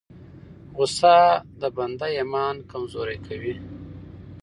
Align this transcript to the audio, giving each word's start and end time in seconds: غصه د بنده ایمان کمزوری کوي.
غصه 0.75 1.17
د 1.61 1.63
بنده 1.77 2.07
ایمان 2.17 2.55
کمزوری 2.71 3.17
کوي. 3.27 3.55